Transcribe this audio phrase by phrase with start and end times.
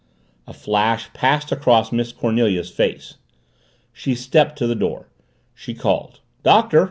[0.47, 3.17] A flash passed across Miss Cornelia's face.
[3.93, 5.09] She stepped to the door.
[5.53, 6.21] She called.
[6.41, 6.79] "Doctor!